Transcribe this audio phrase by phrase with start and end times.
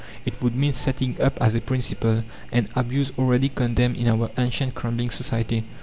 [0.25, 4.73] It would mean setting up as a principle an abuse already condemned in our ancient
[4.73, 5.63] crumbling society.